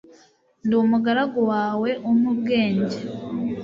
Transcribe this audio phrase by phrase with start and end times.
[0.65, 2.97] ndi umugaragu wawe, umpe ubwenge